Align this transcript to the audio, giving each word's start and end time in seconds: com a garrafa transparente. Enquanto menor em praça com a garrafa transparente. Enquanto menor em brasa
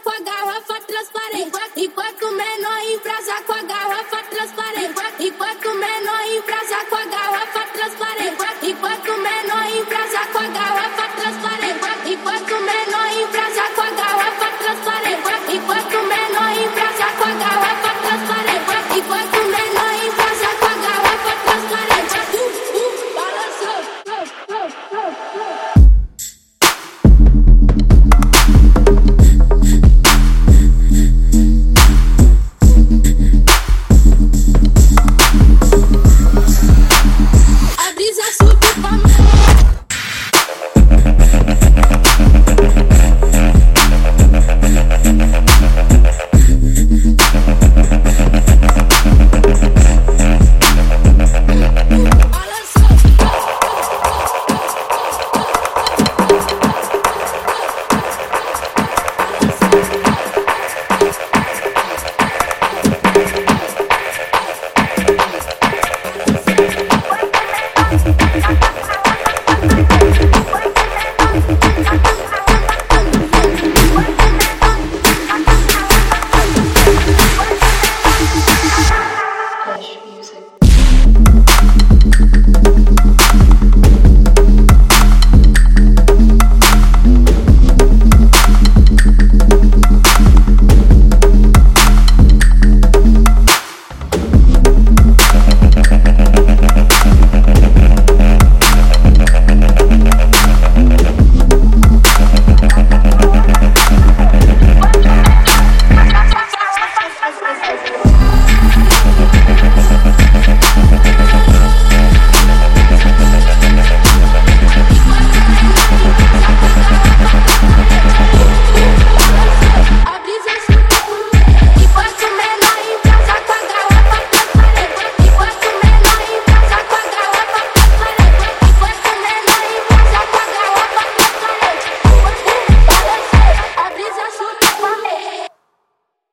com 0.00 0.10
a 0.10 0.20
garrafa 0.20 0.80
transparente. 0.80 1.52
Enquanto 1.76 2.30
menor 2.32 2.78
em 2.86 2.98
praça 2.98 3.42
com 3.46 3.52
a 3.52 3.62
garrafa 3.62 4.22
transparente. 4.24 4.94
Enquanto 5.20 5.74
menor 5.74 6.20
em 6.26 6.40
brasa 6.42 6.83